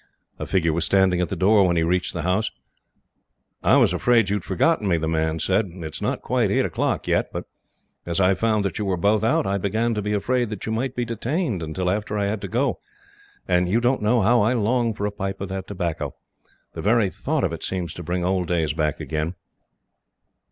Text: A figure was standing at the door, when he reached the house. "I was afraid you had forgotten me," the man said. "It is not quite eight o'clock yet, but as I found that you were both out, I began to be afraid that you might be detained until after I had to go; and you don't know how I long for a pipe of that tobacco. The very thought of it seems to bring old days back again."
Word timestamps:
A 0.39 0.47
figure 0.47 0.73
was 0.73 0.83
standing 0.83 1.21
at 1.21 1.29
the 1.29 1.35
door, 1.35 1.67
when 1.67 1.77
he 1.77 1.83
reached 1.83 2.13
the 2.15 2.23
house. 2.23 2.49
"I 3.61 3.75
was 3.75 3.93
afraid 3.93 4.31
you 4.31 4.37
had 4.37 4.43
forgotten 4.43 4.87
me," 4.87 4.97
the 4.97 5.07
man 5.07 5.37
said. 5.37 5.67
"It 5.67 5.85
is 5.93 6.01
not 6.01 6.23
quite 6.23 6.49
eight 6.49 6.65
o'clock 6.65 7.05
yet, 7.07 7.31
but 7.31 7.45
as 8.03 8.19
I 8.19 8.33
found 8.33 8.65
that 8.65 8.79
you 8.79 8.85
were 8.85 8.97
both 8.97 9.23
out, 9.23 9.45
I 9.45 9.59
began 9.59 9.93
to 9.93 10.01
be 10.01 10.13
afraid 10.13 10.49
that 10.49 10.65
you 10.65 10.71
might 10.71 10.95
be 10.95 11.05
detained 11.05 11.61
until 11.61 11.87
after 11.87 12.17
I 12.17 12.25
had 12.25 12.41
to 12.41 12.47
go; 12.47 12.79
and 13.47 13.69
you 13.69 13.79
don't 13.79 14.01
know 14.01 14.21
how 14.21 14.41
I 14.41 14.53
long 14.53 14.95
for 14.95 15.05
a 15.05 15.11
pipe 15.11 15.39
of 15.39 15.49
that 15.49 15.67
tobacco. 15.67 16.15
The 16.73 16.81
very 16.81 17.11
thought 17.11 17.43
of 17.43 17.53
it 17.53 17.63
seems 17.63 17.93
to 17.93 18.01
bring 18.01 18.25
old 18.25 18.47
days 18.47 18.73
back 18.73 18.99
again." 18.99 19.35